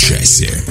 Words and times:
часе. 0.00 0.64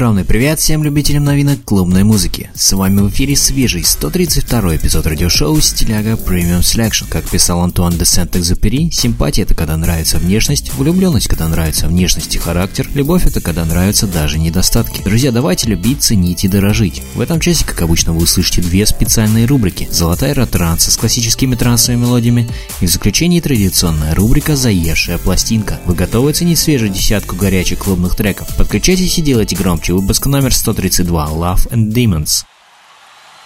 Огромный 0.00 0.24
привет 0.24 0.58
всем 0.58 0.82
любителям 0.82 1.24
новинок 1.24 1.62
клубной 1.62 2.04
музыки. 2.04 2.50
С 2.54 2.72
вами 2.72 3.02
в 3.02 3.10
эфире 3.10 3.36
свежий 3.36 3.84
132 3.84 4.76
эпизод 4.76 5.06
радиошоу 5.06 5.60
«Стиляга 5.60 6.12
Premium 6.12 6.60
Selection». 6.60 7.04
Как 7.06 7.28
писал 7.28 7.60
Антуан 7.60 7.98
де 7.98 8.06
Сент-Экзюпери, 8.06 8.88
симпатия– 8.90 9.42
это 9.42 9.54
когда 9.54 9.76
нравится 9.76 10.16
внешность, 10.16 10.72
влюбленность– 10.72 11.28
когда 11.28 11.48
нравится 11.48 11.86
внешность 11.86 12.34
и 12.34 12.38
характер, 12.38 12.88
любовь– 12.94 13.26
это 13.26 13.42
когда 13.42 13.66
нравятся 13.66 14.06
даже 14.06 14.38
недостатки. 14.38 15.02
Друзья, 15.02 15.32
давайте 15.32 15.68
любить, 15.68 16.02
ценить 16.02 16.44
и 16.44 16.48
дорожить. 16.48 17.02
В 17.14 17.20
этом 17.20 17.38
часе, 17.38 17.66
как 17.66 17.82
обычно, 17.82 18.14
вы 18.14 18.22
услышите 18.22 18.62
две 18.62 18.86
специальные 18.86 19.44
рубрики. 19.44 19.86
Золотая 19.90 20.30
эра 20.30 20.46
транса 20.46 20.90
с 20.90 20.96
классическими 20.96 21.56
трансовыми 21.56 22.00
мелодиями 22.00 22.48
и 22.80 22.86
в 22.86 22.90
заключении 22.90 23.40
традиционная 23.40 24.14
рубрика 24.14 24.56
«Заевшая 24.56 25.18
пластинка». 25.18 25.78
Вы 25.84 25.94
готовы 25.94 26.30
оценить 26.30 26.58
свежую 26.58 26.90
десятку 26.90 27.36
горячих 27.36 27.80
клубных 27.80 28.14
треков? 28.14 28.48
Подключайтесь 28.56 29.18
и 29.18 29.20
делайте 29.20 29.56
громче. 29.56 29.89
Выпуск 29.92 30.26
номер 30.26 30.54
132 30.54 31.26
Love 31.30 31.68
and 31.70 31.92
Demons. 31.92 32.44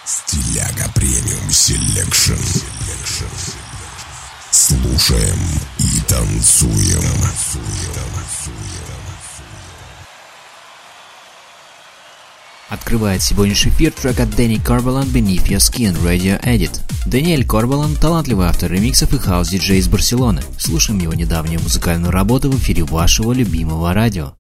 Стиляга 0.04 0.90
Premium 0.94 1.50
Selection. 1.50 2.34
Слушаем 4.50 5.38
и 5.78 6.00
танцуем. 6.08 7.02
Открывает 12.68 13.22
сегодняшний 13.22 13.70
эфир 13.70 13.92
трек 13.92 14.20
от 14.20 14.30
Дэнни 14.30 14.56
Корбалан 14.56 15.06
Beneath 15.08 15.46
Your 15.46 15.58
Skin 15.58 15.96
Radio 16.02 16.42
Edit. 16.44 16.80
Даниэль 17.06 17.46
Корбалан– 17.46 17.94
талантливый 18.00 18.46
автор 18.46 18.72
ремиксов 18.72 19.12
и 19.12 19.18
хаус-диджей 19.18 19.78
из 19.78 19.88
Барселоны. 19.88 20.42
Слушаем 20.58 20.98
его 21.00 21.14
недавнюю 21.14 21.60
музыкальную 21.62 22.10
работу 22.10 22.50
в 22.50 22.58
эфире 22.58 22.82
вашего 22.84 23.32
любимого 23.32 23.92
радио. 23.92 24.34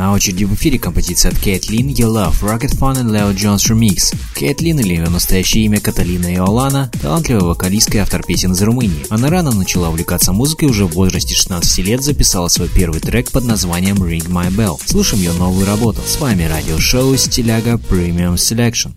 Очереди 0.00 0.44
в 0.44 0.54
эфире 0.54 0.78
композиция 0.78 1.32
от 1.32 1.38
Кейт 1.38 1.68
Лин 1.68 1.88
«You 1.88 2.08
Love», 2.08 2.40
Rocket 2.42 2.78
Fun 2.78 3.00
и 3.00 3.04
Leo 3.04 3.34
Jones 3.34 3.70
Remix. 3.70 4.14
Кейт 4.34 4.60
Лин, 4.60 4.78
или 4.80 4.94
ее 4.94 5.08
настоящее 5.08 5.64
имя 5.64 5.80
Каталина 5.80 6.34
Иолана, 6.34 6.90
талантливая 7.00 7.44
вокалистка 7.44 7.98
и 7.98 8.00
автор 8.00 8.22
песен 8.22 8.52
из 8.52 8.62
Румынии. 8.62 9.06
Она 9.10 9.30
рано 9.30 9.52
начала 9.52 9.88
увлекаться 9.88 10.32
музыкой 10.32 10.68
уже 10.68 10.86
в 10.86 10.92
возрасте 10.92 11.34
16 11.34 11.78
лет 11.78 12.02
записала 12.02 12.48
свой 12.48 12.68
первый 12.68 13.00
трек 13.00 13.30
под 13.30 13.44
названием 13.44 13.96
Ring 13.96 14.28
My 14.28 14.48
Bell. 14.50 14.80
Слушаем 14.84 15.22
ее 15.22 15.32
новую 15.32 15.66
работу. 15.66 16.00
С 16.06 16.20
вами 16.20 16.44
радиошоу 16.44 17.16
Стиляга 17.16 17.74
Premium 17.74 18.34
Selection. 18.34 18.92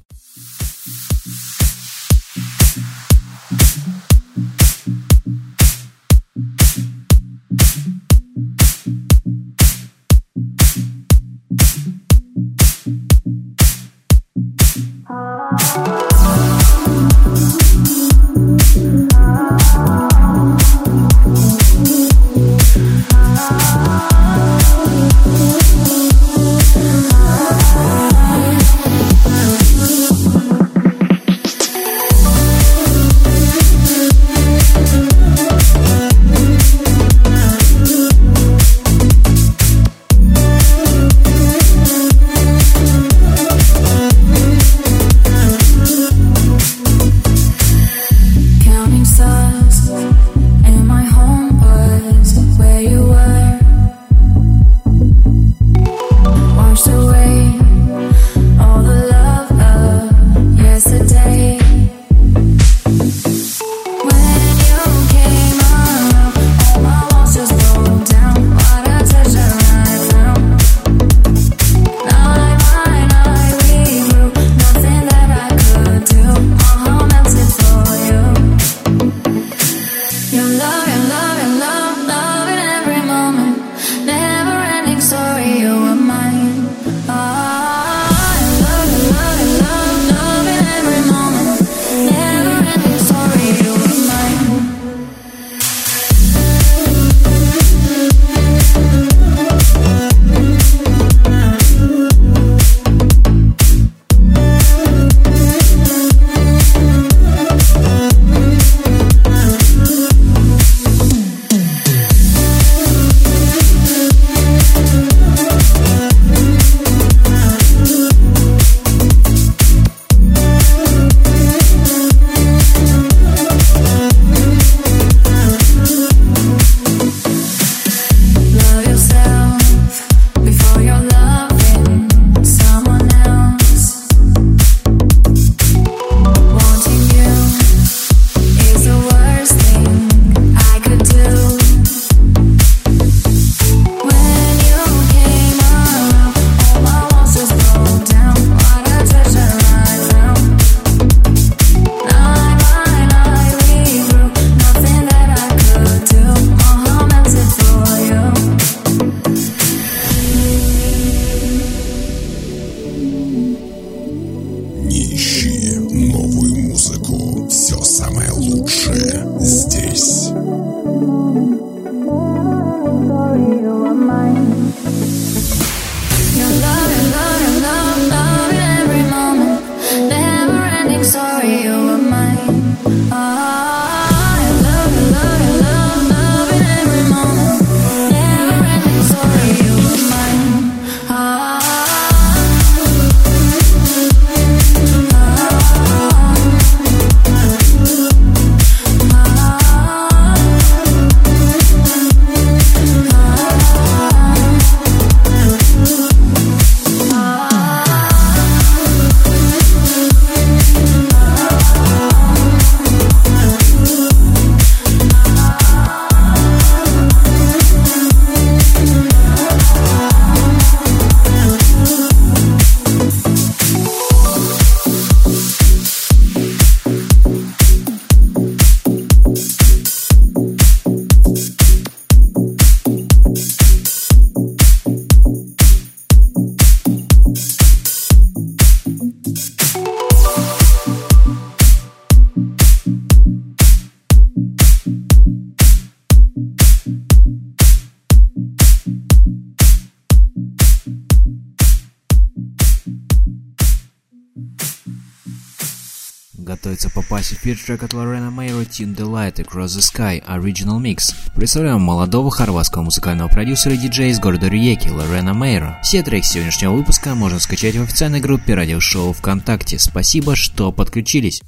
Эфир 257.53 257.65
трек 257.65 257.83
от 257.83 257.93
Лорена 257.93 258.29
Мейро 258.29 258.61
Tune 258.61 258.95
the 258.95 259.09
Light 259.09 259.35
Across 259.35 259.77
the 259.77 259.79
Sky 259.79 260.23
Original 260.27 260.79
Mix. 260.79 261.15
Представляем 261.35 261.81
молодого 261.81 262.29
хорватского 262.29 262.83
музыкального 262.83 263.27
продюсера 263.27 263.73
и 263.73 263.77
диджея 263.77 264.11
из 264.11 264.19
города 264.19 264.47
Риеки 264.47 264.89
Лорена 264.89 265.33
Мейро. 265.33 265.79
Все 265.81 266.03
треки 266.03 266.25
сегодняшнего 266.25 266.73
выпуска 266.73 267.15
можно 267.15 267.39
скачать 267.39 267.75
в 267.75 267.81
официальной 267.81 268.19
группе 268.19 268.53
радиошоу 268.53 269.13
ВКонтакте. 269.13 269.79
Спасибо, 269.79 270.35
что 270.35 270.71
подключились. 270.71 271.41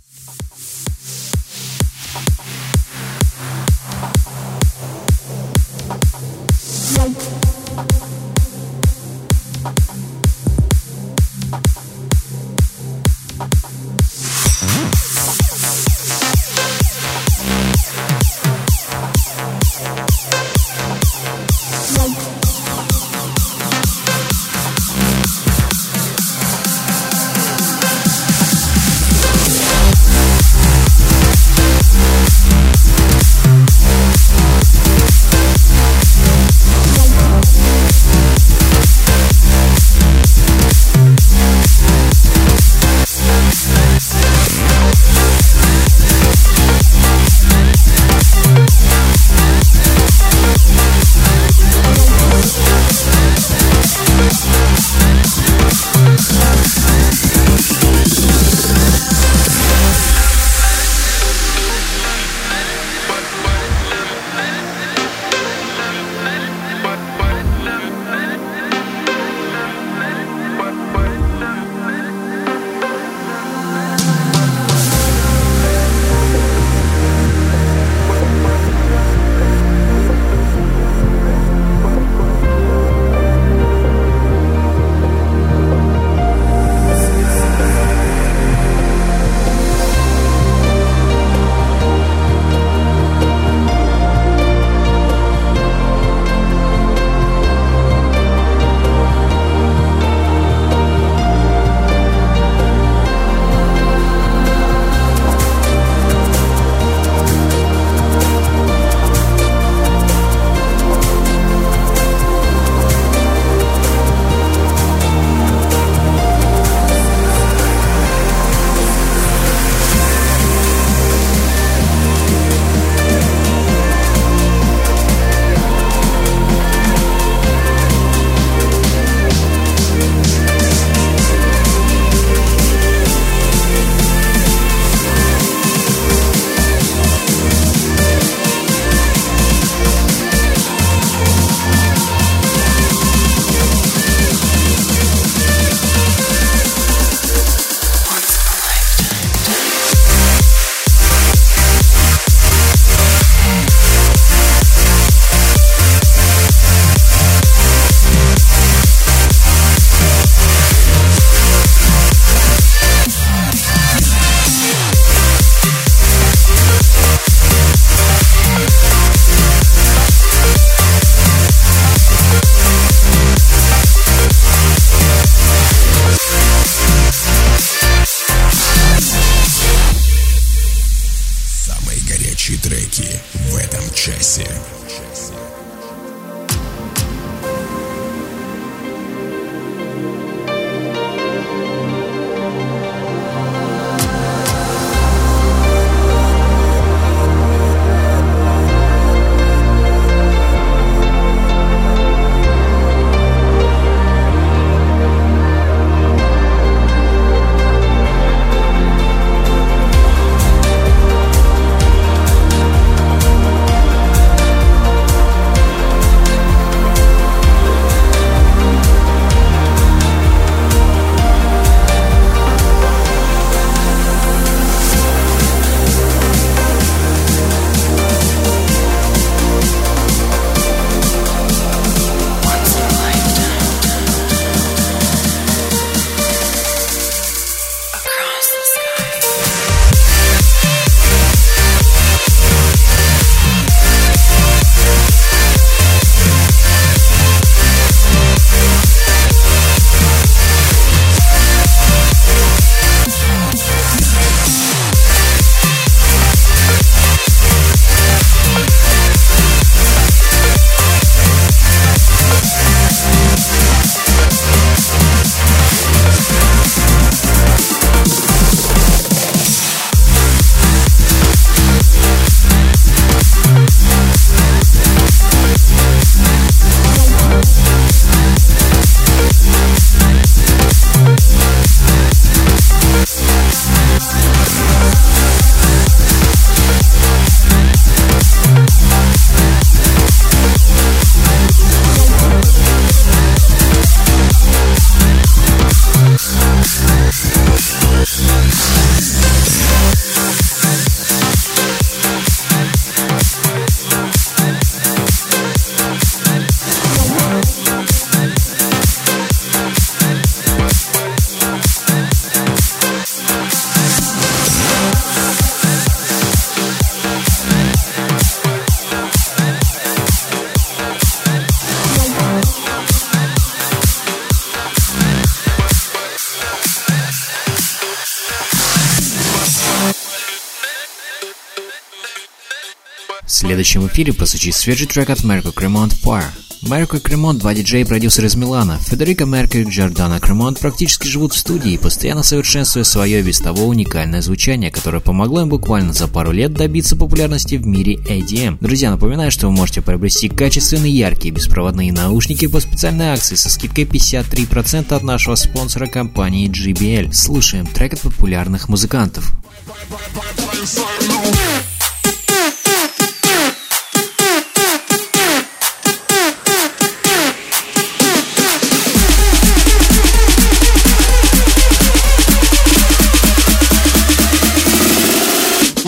Следующем 333.71 333.93
эфире 333.93 334.11
прозвучит 334.11 334.53
свежий 334.53 334.85
трек 334.85 335.09
от 335.09 335.23
Мерко 335.23 335.53
Кремонт 335.53 335.93
Fire. 335.93 336.25
Мерко 336.61 336.99
Кремонт, 336.99 337.39
два 337.39 337.53
диджея 337.53 337.85
и 337.85 337.87
продюсер 337.87 338.25
из 338.25 338.35
Милана. 338.35 338.77
Федерико 338.79 339.23
Мерко 339.23 339.59
и 339.59 339.63
Джордано 339.63 340.19
Кремонт 340.19 340.59
практически 340.59 341.07
живут 341.07 341.31
в 341.33 341.37
студии, 341.37 341.77
постоянно 341.77 342.21
совершенствуя 342.21 342.83
свое 342.83 343.23
без 343.23 343.39
того 343.39 343.67
уникальное 343.67 344.21
звучание, 344.21 344.71
которое 344.71 344.99
помогло 344.99 345.41
им 345.41 345.47
буквально 345.47 345.93
за 345.93 346.09
пару 346.09 346.33
лет 346.33 346.53
добиться 346.53 346.97
популярности 346.97 347.55
в 347.55 347.65
мире 347.65 347.95
ADM. 347.95 348.57
Друзья, 348.59 348.91
напоминаю, 348.91 349.31
что 349.31 349.47
вы 349.47 349.53
можете 349.53 349.81
приобрести 349.81 350.27
качественные, 350.27 350.91
яркие 350.91 351.33
беспроводные 351.33 351.93
наушники 351.93 352.47
по 352.47 352.59
специальной 352.59 353.13
акции 353.13 353.35
со 353.35 353.49
скидкой 353.49 353.85
53% 353.85 354.93
от 354.93 355.03
нашего 355.03 355.35
спонсора 355.35 355.87
компании 355.87 356.49
JBL. 356.49 357.13
Слушаем 357.13 357.65
трек 357.67 357.93
от 357.93 358.01
популярных 358.01 358.67
музыкантов. 358.67 359.31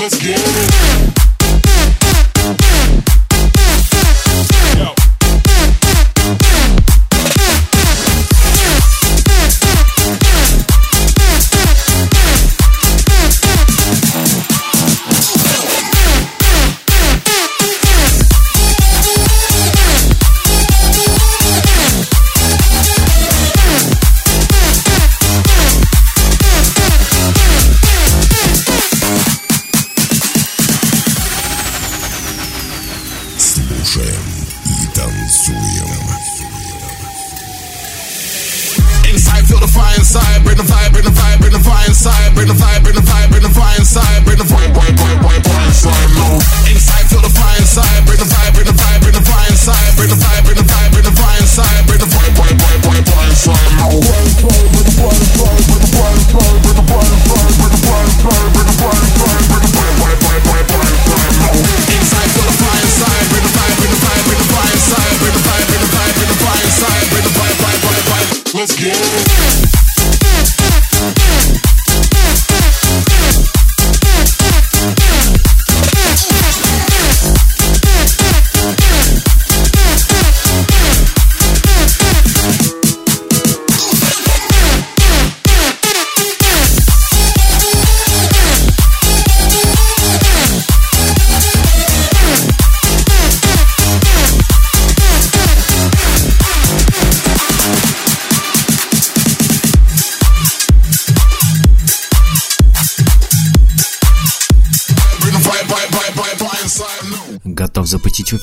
Запустить 0.10 0.38
в 0.38 1.13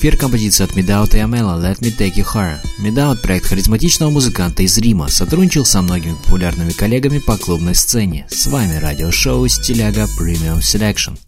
эфир 0.00 0.16
композицию 0.16 0.64
от 0.64 0.76
Медаут 0.76 1.14
и 1.14 1.18
Амела 1.18 1.60
«Let 1.60 1.80
Me 1.80 1.94
Take 1.94 2.14
You 2.14 2.24
Higher». 2.24 2.56
Медаут– 2.78 3.20
проект 3.22 3.48
харизматичного 3.48 4.08
музыканта 4.08 4.62
из 4.62 4.78
Рима, 4.78 5.08
сотрудничал 5.08 5.66
со 5.66 5.82
многими 5.82 6.14
популярными 6.14 6.70
коллегами 6.70 7.18
по 7.18 7.36
клубной 7.36 7.74
сцене. 7.74 8.26
С 8.30 8.46
вами 8.46 8.76
радиошоу 8.76 9.46
«Стиляга 9.46 10.06
Premium 10.18 10.60
Selection». 10.60 11.18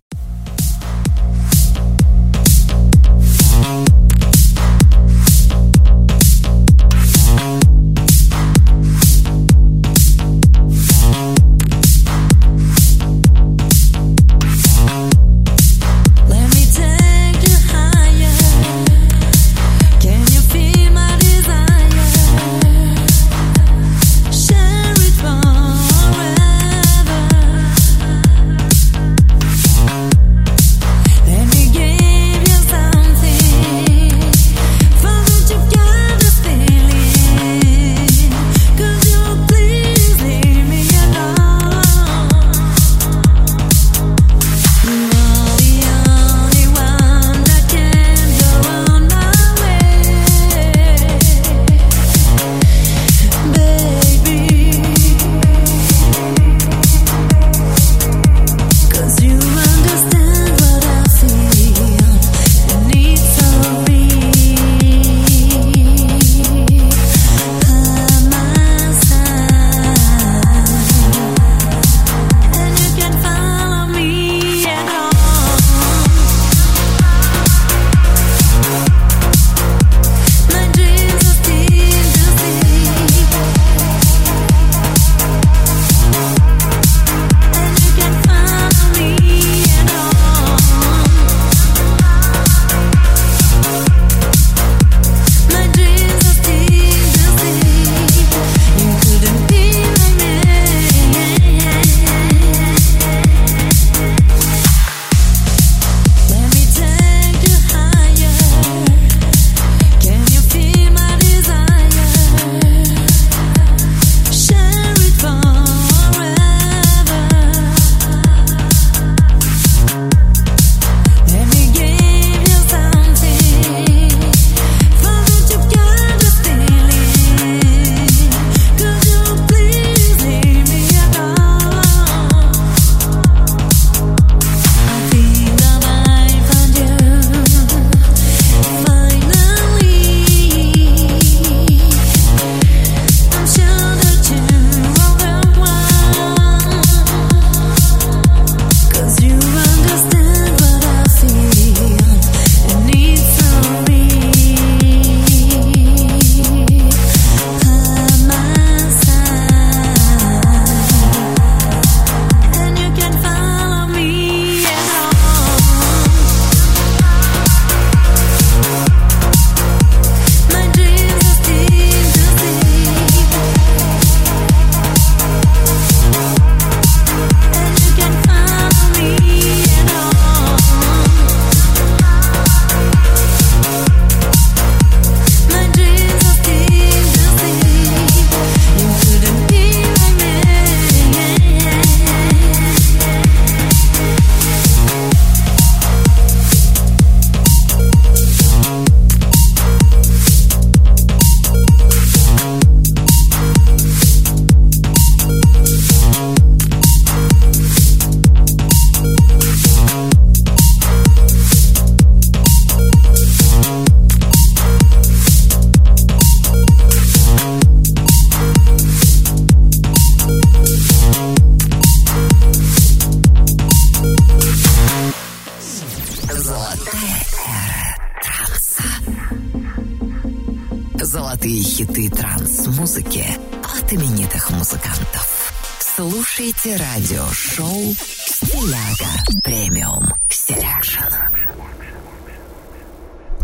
Золотые 231.42 231.62
хиты 231.62 232.09
транс-музыки 232.09 233.26
от 233.64 233.92
именитых 233.92 234.50
музыкантов. 234.50 235.52
Слушайте 235.81 236.76
радиошоу 236.76 237.94
«Стиляга 238.26 239.42
Premium 239.42 240.04
Selection». 240.30 240.62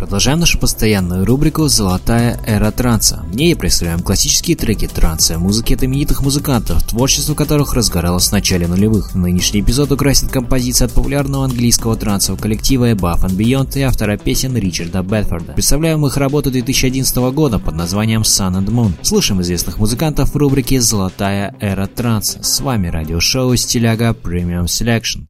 Продолжаем 0.09 0.41
нашу 0.41 0.59
постоянную 0.59 1.27
рубрику 1.27 1.69
«Золотая 1.69 2.41
эра 2.47 2.71
транса». 2.71 3.27
В 3.31 3.37
ней 3.37 3.55
представляем 3.55 4.01
классические 4.01 4.57
треки 4.57 4.89
транса, 4.89 5.39
музыки 5.39 5.75
от 5.75 5.85
именитых 5.85 6.23
музыкантов, 6.23 6.83
творчество 6.83 7.35
которых 7.35 7.75
разгоралось 7.75 8.29
в 8.29 8.33
начале 8.33 8.67
нулевых. 8.67 9.15
Нынешний 9.15 9.61
эпизод 9.61 9.93
украсит 9.93 10.31
композиция 10.31 10.87
от 10.87 10.95
популярного 10.95 11.45
английского 11.45 11.95
трансового 11.95 12.41
коллектива 12.41 12.91
Above 12.93 13.27
and 13.27 13.37
Beyond 13.37 13.79
и 13.79 13.83
автора 13.83 14.17
песен 14.17 14.57
Ричарда 14.57 15.03
Бедфорда. 15.03 15.53
Представляем 15.53 16.07
их 16.07 16.17
работу 16.17 16.51
2011 16.51 17.15
года 17.35 17.59
под 17.59 17.75
названием 17.75 18.23
Sun 18.23 18.65
and 18.65 18.69
Moon. 18.69 18.93
Слушаем 19.03 19.43
известных 19.43 19.77
музыкантов 19.77 20.33
в 20.33 20.37
рубрике 20.39 20.81
«Золотая 20.81 21.55
эра 21.61 21.87
транса». 21.87 22.43
С 22.43 22.63
вами 22.63 22.89
радиошоу 22.89 23.55
«Стиляга 23.57 24.13
Premium 24.13 24.65
Selection». 24.65 25.27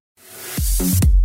It's 0.81 1.18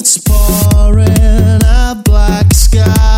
it's 0.00 0.16
pouring, 0.18 1.60
a 1.64 2.00
black 2.04 2.52
sky 2.54 3.17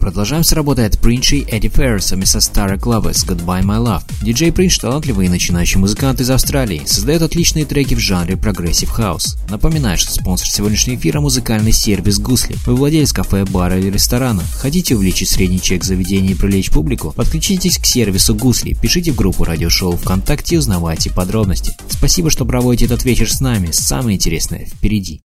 Продолжаем 0.00 0.44
с 0.44 0.52
работы 0.52 0.82
от 0.82 0.98
Принчи 0.98 1.40
и 1.40 1.46
Эдди 1.50 1.68
Ферр 1.68 2.00
совместно 2.00 2.40
с 2.40 2.50
Tara 2.50 2.78
Clovis 2.78 3.26
«Goodbye 3.26 3.62
My 3.62 3.82
Love». 3.82 4.02
Диджей 4.22 4.52
Принч– 4.52 4.78
талантливый 4.80 5.26
и 5.26 5.28
начинающий 5.28 5.78
музыкант 5.78 6.20
из 6.20 6.30
Австралии, 6.30 6.82
создает 6.86 7.22
отличные 7.22 7.64
треки 7.64 7.94
в 7.94 7.98
жанре 7.98 8.36
прогрессив 8.36 8.90
хаус. 8.90 9.36
Напоминаю, 9.50 9.98
что 9.98 10.12
спонсор 10.12 10.48
сегодняшнего 10.48 10.96
эфира– 10.96 11.20
музыкальный 11.22 11.72
сервис 11.72 12.18
«Гусли». 12.18 12.56
Вы 12.64 12.76
владелец 12.76 13.12
кафе, 13.12 13.44
бара 13.44 13.78
или 13.78 13.90
ресторана. 13.90 14.42
Хотите 14.58 14.94
увеличить 14.94 15.28
средний 15.28 15.60
чек 15.60 15.84
заведения 15.84 16.30
и 16.30 16.34
привлечь 16.34 16.70
публику? 16.70 17.12
Подключитесь 17.12 17.78
к 17.78 17.84
сервису 17.84 18.34
«Гусли», 18.34 18.74
пишите 18.80 19.12
в 19.12 19.16
группу 19.16 19.44
радиошоу 19.44 19.96
ВКонтакте 19.96 20.54
и 20.54 20.58
узнавайте 20.58 21.10
подробности. 21.10 21.76
Спасибо, 21.90 22.30
что 22.30 22.44
проводите 22.44 22.86
этот 22.86 23.04
вечер 23.04 23.30
с 23.30 23.40
нами. 23.40 23.70
Самое 23.72 24.16
интересное 24.16 24.66
впереди. 24.66 25.22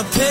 a 0.00 0.04
pit. 0.04 0.29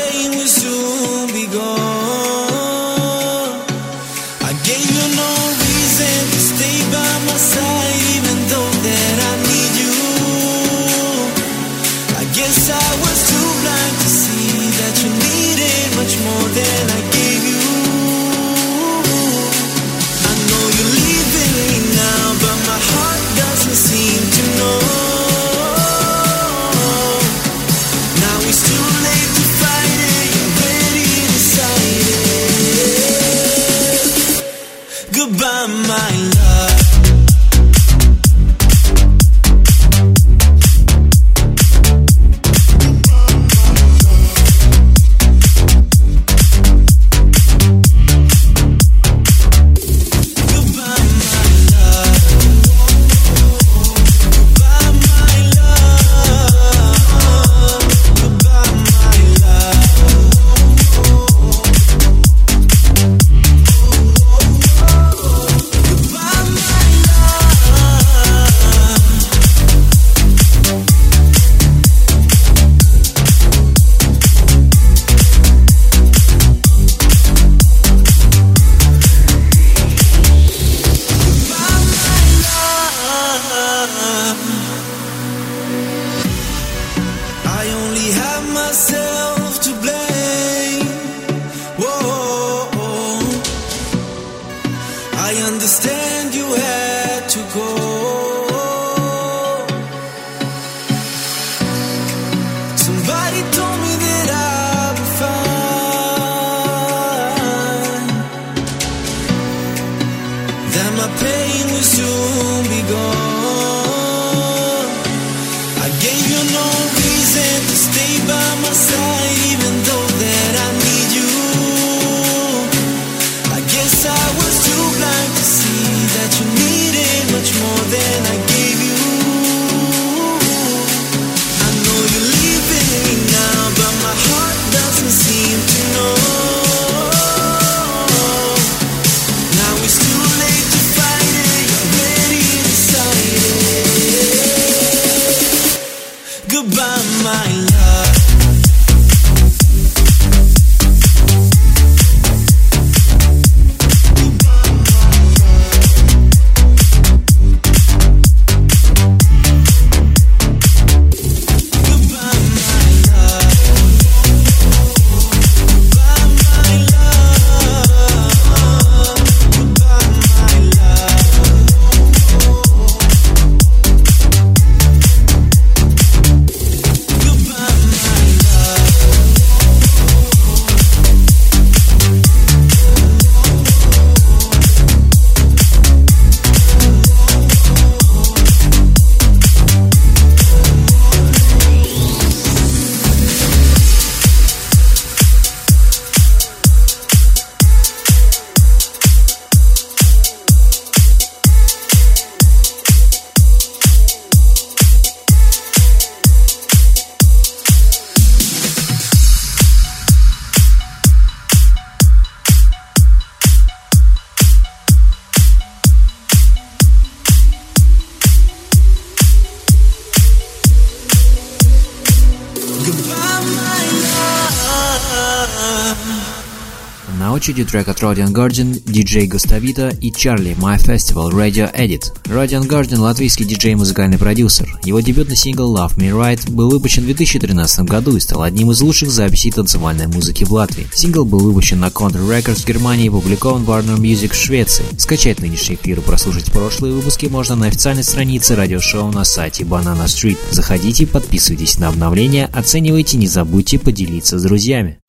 На 227.20 227.34
очереди 227.34 227.66
трек 227.66 227.90
от 227.90 228.00
Rodian 228.00 228.32
Guardian, 228.32 228.82
DJ 228.86 229.28
Gustavito 229.28 229.94
и 230.00 230.10
Charlie 230.10 230.58
My 230.58 230.78
Festival 230.78 231.32
Radio 231.32 231.70
Edit. 231.76 232.14
Rodian 232.28 232.66
Guardian– 232.66 233.00
латвийский 233.00 233.44
диджей 233.44 233.74
и 233.74 233.76
музыкальный 233.76 234.18
продюсер. 234.18 234.80
Его 234.86 235.02
дебютный 235.02 235.36
сингл 235.36 235.76
Love 235.76 235.98
Me 235.98 236.12
Right 236.12 236.50
был 236.50 236.70
выпущен 236.70 237.04
в 237.04 237.08
2013 237.08 237.82
году 237.82 238.16
и 238.16 238.22
стал 238.22 238.44
одним 238.44 238.72
из 238.72 238.80
лучших 238.80 239.12
записей 239.12 239.52
танцевальной 239.52 240.08
музыки 240.08 240.46
в 240.46 240.54
Латвии. 240.54 240.88
Сингл 240.94 241.26
был 241.26 241.40
выпущен 241.40 241.82
на 241.82 241.88
Counter 241.88 242.26
Records 242.26 242.62
в 242.62 242.66
Германии 242.66 243.08
и 243.08 243.10
опубликован 243.10 243.66
Warner 243.66 243.98
Music 243.98 244.30
в 244.30 244.36
Швеции. 244.36 244.86
Скачать 244.98 245.42
нынешний 245.42 245.76
эфир 245.76 246.00
и 246.00 246.02
прослушать 246.02 246.50
прошлые 246.54 246.94
выпуски 246.94 247.26
можно 247.26 247.58
на 247.58 247.68
официальной 247.68 248.06
странице 248.06 248.56
радиошоу 248.56 249.12
на 249.12 249.26
сайте 249.26 249.66
Banana 249.66 250.06
Street. 250.06 250.38
Заходите, 250.52 251.06
подписывайтесь 251.06 251.80
на 251.80 251.90
обновления, 251.90 252.50
оценивайте, 252.54 253.18
не 253.18 253.28
забудьте 253.28 253.78
поделиться 253.78 254.40
с 254.40 254.44
друзьями. 254.44 255.00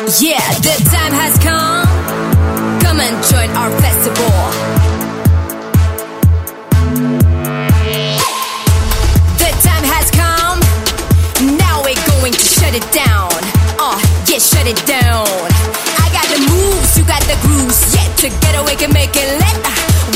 Yeah, 0.00 0.40
the 0.64 0.72
time 0.88 1.12
has 1.12 1.36
come. 1.44 1.84
Come 2.80 3.00
and 3.00 3.12
join 3.28 3.50
our 3.52 3.68
festival. 3.84 4.32
The 9.36 9.50
time 9.60 9.84
has 9.84 10.08
come. 10.16 10.56
Now 11.60 11.84
we're 11.84 12.00
going 12.16 12.32
to 12.32 12.40
shut 12.40 12.72
it 12.74 12.88
down. 12.96 13.28
Oh, 13.76 14.00
yeah, 14.24 14.40
shut 14.40 14.64
it 14.64 14.80
down. 14.88 15.28
I 16.00 16.08
got 16.16 16.24
the 16.32 16.48
moves, 16.48 16.96
you 16.96 17.04
got 17.04 17.20
the 17.28 17.36
grooves. 17.44 17.92
Yeah, 17.92 18.08
together 18.16 18.64
we 18.64 18.76
can 18.80 18.94
make 18.94 19.12
it 19.12 19.28
lit. 19.36 19.58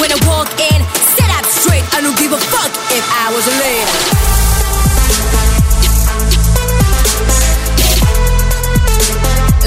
When 0.01 0.09
I 0.11 0.17
walk 0.25 0.49
in, 0.59 0.81
set 1.13 1.29
up 1.37 1.45
straight. 1.45 1.85
I 1.93 2.01
don't 2.01 2.17
give 2.17 2.33
a 2.33 2.41
fuck 2.41 2.73
if 2.89 3.05
I 3.05 3.29
was 3.37 3.47
late. 3.61 4.44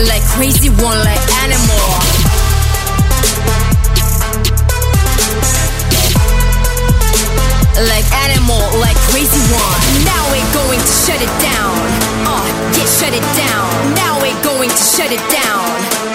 like 0.05 0.21
crazy 0.37 0.69
one 0.69 0.99
like 0.99 1.25
animal. 1.41 2.37
like 7.89 8.05
animal, 8.25 8.61
like 8.81 8.97
crazy 9.09 9.41
one. 9.53 9.81
Now 10.05 10.23
we're 10.33 10.53
going 10.53 10.79
to 10.79 10.93
shut 11.05 11.21
it 11.21 11.33
down. 11.41 11.77
Uh, 12.25 12.45
yeah, 12.73 12.85
shut 12.85 13.13
it 13.13 13.25
down. 13.37 13.69
Now 13.93 14.21
we're 14.21 14.41
going 14.43 14.69
to 14.69 14.83
shut 14.83 15.11
it 15.11 15.21
down. 15.29 15.65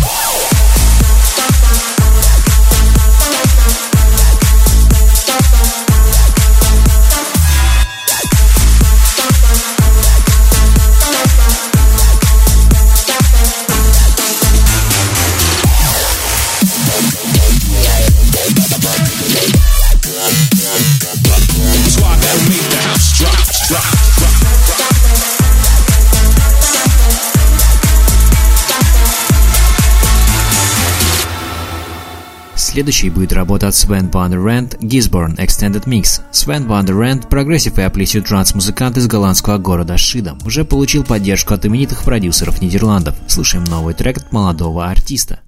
Следующей 32.73 33.11
будет 33.11 33.33
работа 33.33 33.67
от 33.67 33.75
Sven 33.75 34.09
Van 34.09 34.31
der 34.31 34.43
Rand 34.43 34.79
Gisborne 34.79 35.37
Extended 35.37 35.85
Mix. 35.85 36.21
Sven 36.31 36.65
Van 36.65 36.83
der 36.83 36.95
Rand, 36.95 37.29
прогрессив 37.29 37.77
и 37.77 37.83
апплисив 37.83 38.27
транс-музыкант 38.27 38.97
из 38.97 39.05
голландского 39.05 39.59
города 39.59 39.95
Шидом, 39.95 40.39
уже 40.43 40.65
получил 40.65 41.03
поддержку 41.03 41.53
от 41.53 41.67
именитых 41.67 42.03
продюсеров 42.03 42.63
Нидерландов. 42.63 43.15
Слушаем 43.27 43.63
новый 43.65 43.93
трек 43.93 44.17
от 44.17 44.31
молодого 44.31 44.87
артиста. 44.87 45.41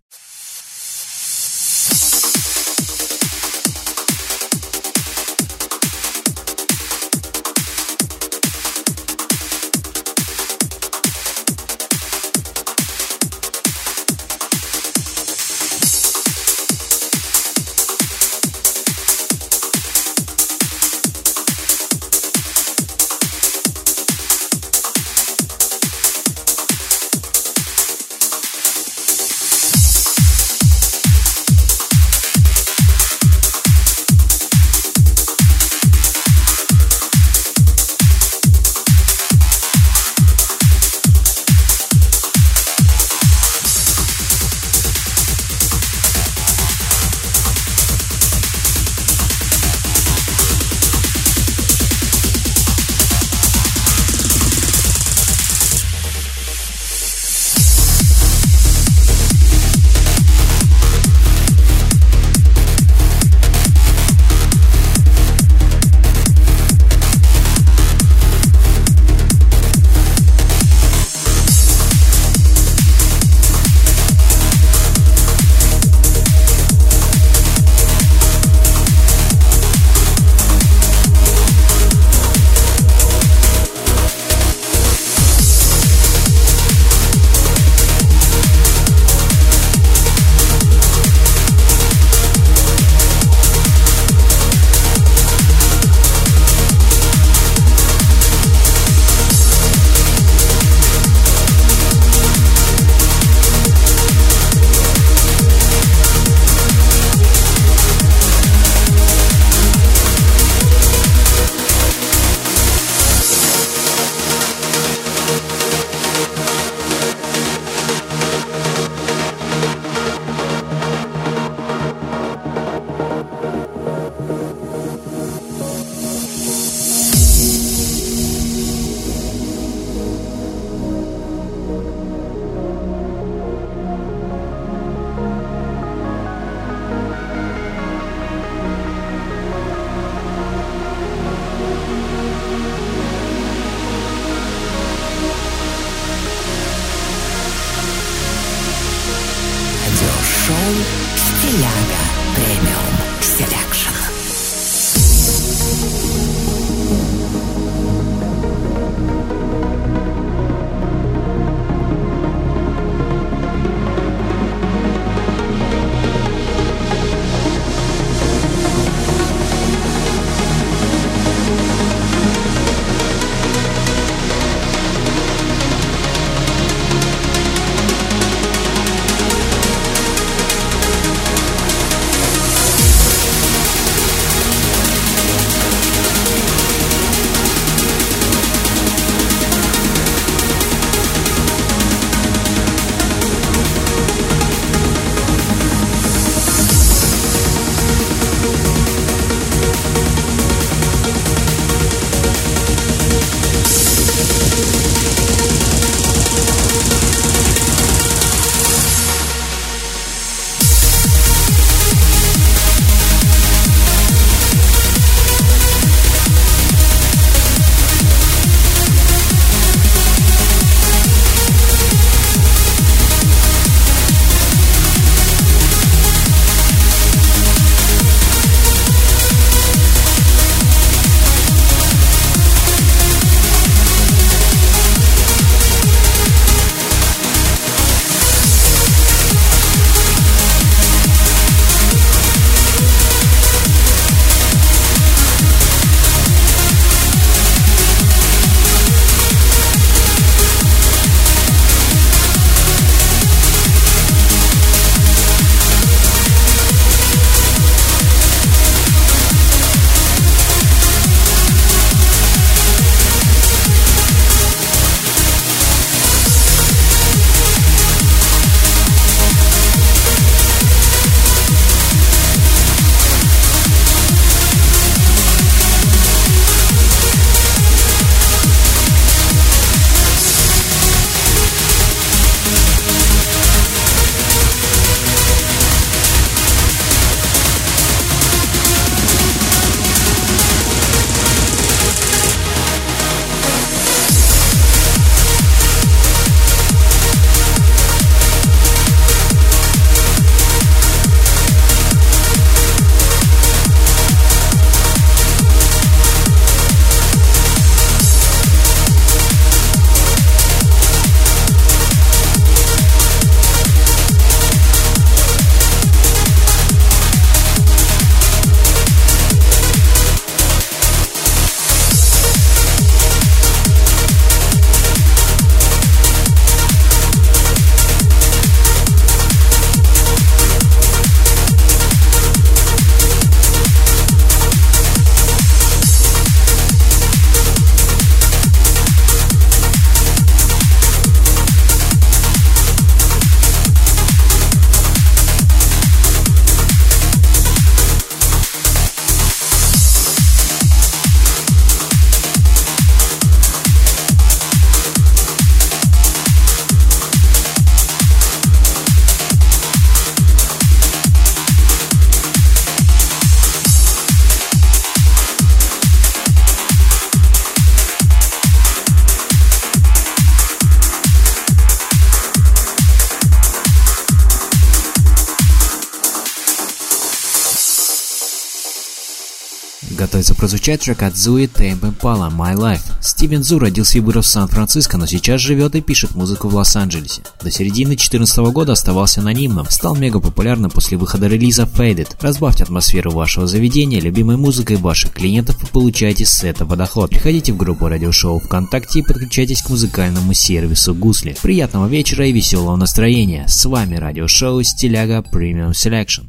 Готовится 380.36 380.40
прозвучать 380.40 380.82
трек 380.82 381.04
от 381.04 381.16
Зуи 381.16 381.48
Теймп 381.48 381.84
Impala 381.84 382.32
«My 382.32 382.56
Life». 382.56 382.82
Стивен 383.02 383.44
Зу 383.44 383.60
родился 383.60 383.98
и 383.98 384.02
вырос 384.02 384.26
в 384.26 384.30
Сан-Франциско, 384.30 384.98
но 384.98 385.06
сейчас 385.06 385.42
живет 385.42 385.76
и 385.76 385.82
пишет 385.82 386.16
музыку 386.16 386.50
в 386.50 386.56
Лос-Анджелесе. 386.56 387.22
До 387.42 387.52
середины 387.52 387.90
2014 387.90 388.38
года 388.52 388.74
оставался 388.74 389.22
анонимным, 389.22 389.66
стал 389.70 389.96
мега 389.96 390.20
популярным 390.20 390.72
после 390.72 390.98
выхода 390.98 391.28
релиза 391.28 391.64
Faded. 391.64 392.16
Разбавьте 392.20 392.64
атмосферу 392.64 393.12
вашего 393.12 393.48
заведения 393.48 394.02
любимой 394.02 394.38
музыкой 394.38 394.78
ваших 394.78 395.14
клиентов 395.14 395.62
и 395.64 395.68
получайте 395.68 396.26
с 396.26 396.44
этого 396.44 396.76
доход. 396.76 397.12
Приходите 397.12 397.54
в 397.54 397.58
группу 397.58 397.88
радиошоу 397.88 398.40
ВКонтакте 398.40 399.00
и 399.00 399.04
подключайтесь 399.04 399.62
к 399.62 399.70
музыкальному 399.70 400.34
сервису 400.34 400.94
Гусли. 400.94 401.36
Приятного 401.42 401.88
вечера 401.88 402.28
и 402.28 402.32
веселого 402.32 402.76
настроения. 402.76 403.46
С 403.48 403.66
вами 403.66 403.96
радиошоу 403.96 404.62
Стиляга 404.64 405.24
Premium 405.32 405.72
Selection. 405.72 406.26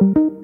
Don't 0.00 0.14
tell 0.14 0.37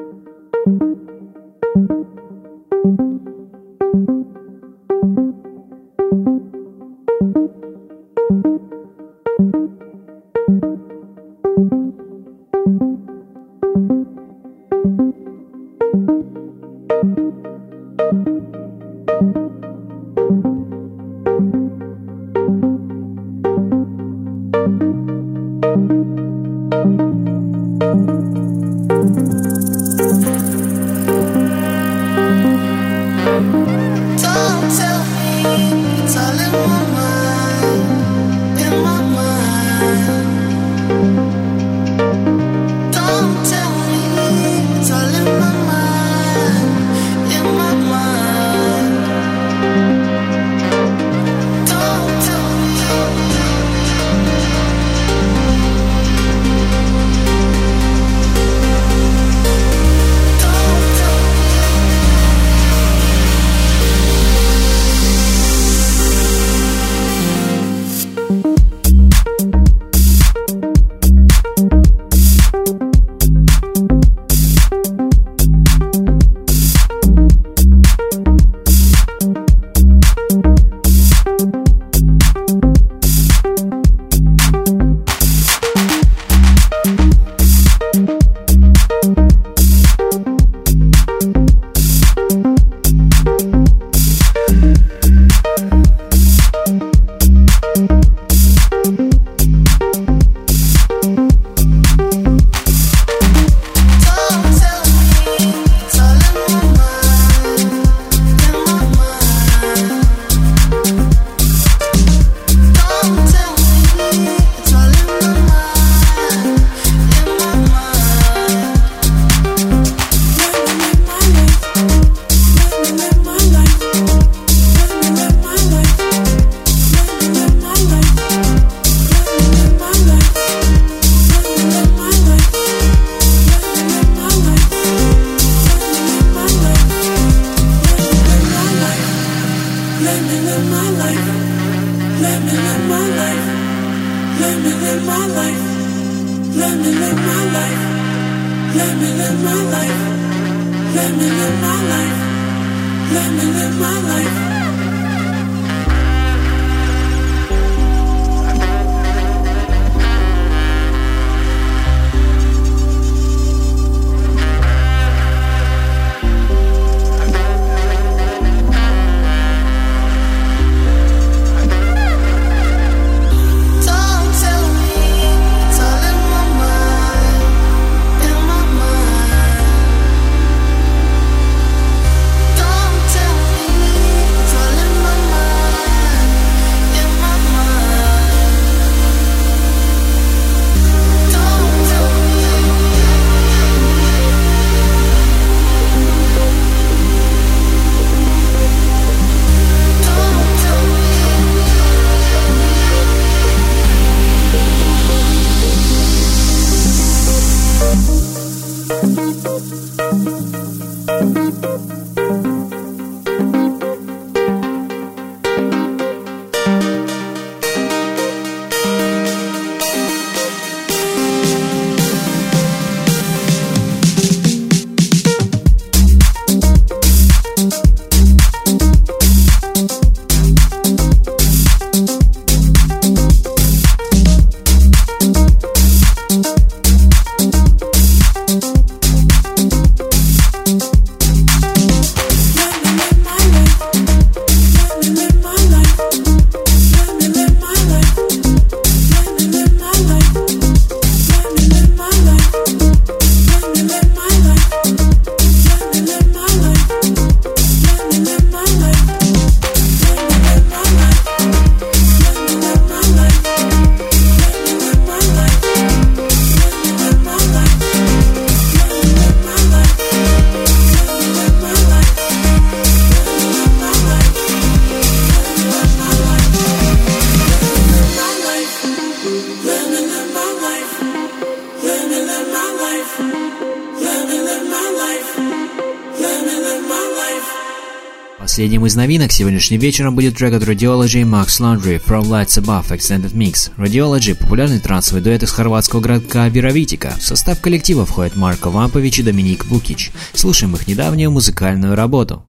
Последним 288.55 288.87
из 288.87 288.95
новинок 288.95 289.33
сегодняшним 289.33 289.81
вечером 289.81 290.15
будет 290.15 290.37
трек 290.37 290.55
от 290.55 290.63
Radiology 290.63 291.23
и 291.23 291.25
Max 291.25 291.59
Laundry 291.59 292.01
From 292.01 292.23
Lights 292.29 292.63
Above 292.63 292.87
Extended 292.97 293.33
Mix. 293.33 293.73
Radiology– 293.77 294.37
популярный 294.41 294.79
трансовый 294.79 295.21
дуэт 295.21 295.43
из 295.43 295.51
хорватского 295.51 295.99
городка 295.99 296.49
Вировитика. 296.49 297.17
В 297.19 297.23
состав 297.25 297.61
коллектива 297.61 298.07
входят 298.07 298.37
Марко 298.37 298.71
Вампович 298.71 299.19
и 299.19 299.23
Доминик 299.25 299.67
Букич. 299.67 300.13
Слушаем 300.35 300.77
их 300.77 300.87
недавнюю 300.87 301.33
музыкальную 301.33 301.97
работу. 301.97 302.47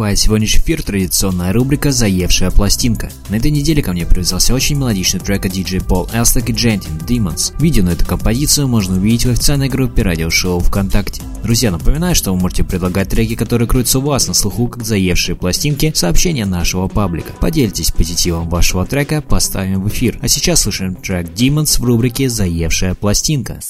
открывает 0.00 0.18
сегодняшний 0.18 0.62
эфир 0.62 0.82
традиционная 0.82 1.52
рубрика 1.52 1.92
«Заевшая 1.92 2.50
пластинка». 2.50 3.10
На 3.28 3.34
этой 3.34 3.50
неделе 3.50 3.82
ко 3.82 3.92
мне 3.92 4.06
привязался 4.06 4.54
очень 4.54 4.78
мелодичный 4.78 5.20
трек 5.20 5.44
от 5.44 5.52
DJ 5.52 5.86
Paul 5.86 6.10
Elstak 6.10 6.50
и 6.50 6.54
Джентин 6.54 6.96
«Demons». 7.06 7.52
Видео 7.60 7.84
на 7.84 7.90
эту 7.90 8.06
композицию 8.06 8.66
можно 8.66 8.96
увидеть 8.96 9.26
в 9.26 9.30
официальной 9.30 9.68
группе 9.68 10.00
радиошоу 10.00 10.60
ВКонтакте. 10.60 11.20
Друзья, 11.42 11.70
напоминаю, 11.70 12.14
что 12.14 12.32
вы 12.32 12.40
можете 12.40 12.64
предлагать 12.64 13.10
треки, 13.10 13.34
которые 13.34 13.68
крутятся 13.68 13.98
у 13.98 14.02
вас 14.02 14.26
на 14.26 14.32
слуху, 14.32 14.68
как 14.68 14.84
заевшие 14.84 15.36
пластинки, 15.36 15.92
сообщения 15.94 16.46
нашего 16.46 16.88
паблика. 16.88 17.34
Поделитесь 17.38 17.90
позитивом 17.90 18.48
вашего 18.48 18.86
трека, 18.86 19.20
поставим 19.20 19.82
в 19.82 19.88
эфир. 19.88 20.18
А 20.22 20.28
сейчас 20.28 20.62
слушаем 20.62 20.94
трек 20.94 21.26
Demons 21.28 21.78
в 21.78 21.84
рубрике 21.84 22.30
«Заевшая 22.30 22.94
пластинка». 22.94 23.60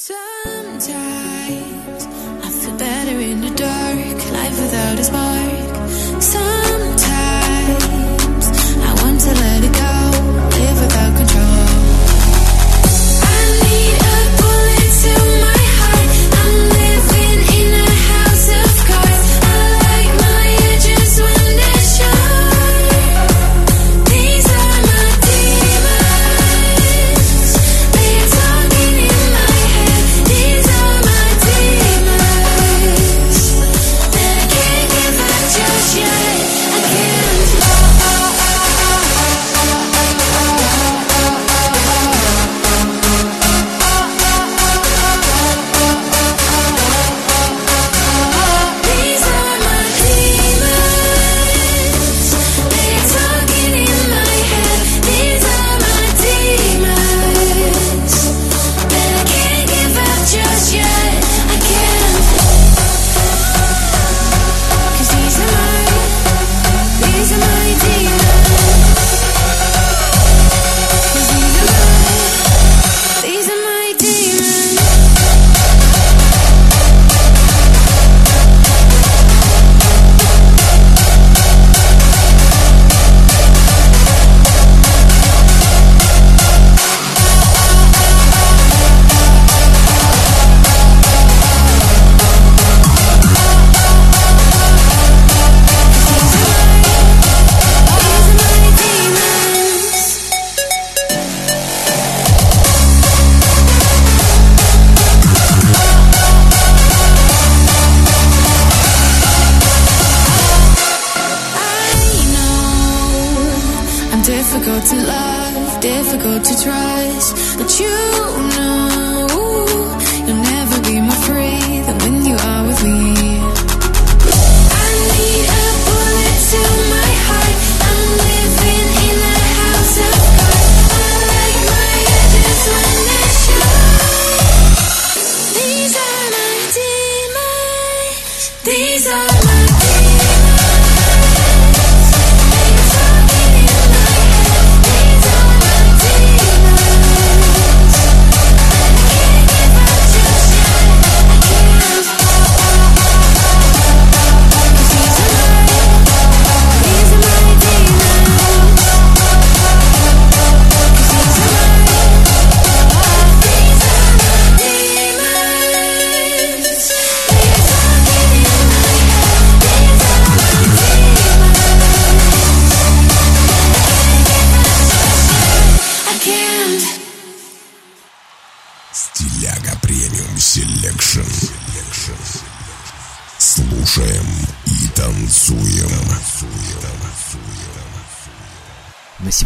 trust 116.63 117.59
that 117.59 117.81
you 117.81 118.50